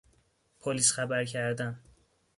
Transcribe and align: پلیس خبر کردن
پلیس 0.59 0.91
خبر 0.91 1.23
کردن 1.25 1.79